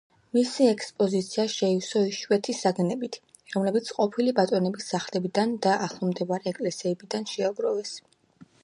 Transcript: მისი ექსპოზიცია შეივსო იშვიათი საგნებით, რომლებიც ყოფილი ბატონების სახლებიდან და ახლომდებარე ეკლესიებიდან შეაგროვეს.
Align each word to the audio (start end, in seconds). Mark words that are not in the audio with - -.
მისი 0.35 0.67
ექსპოზიცია 0.69 1.43
შეივსო 1.55 2.01
იშვიათი 2.13 2.55
საგნებით, 2.61 3.19
რომლებიც 3.55 3.93
ყოფილი 3.99 4.35
ბატონების 4.41 4.91
სახლებიდან 4.95 5.55
და 5.69 5.77
ახლომდებარე 5.91 6.53
ეკლესიებიდან 6.57 7.31
შეაგროვეს. 7.37 7.97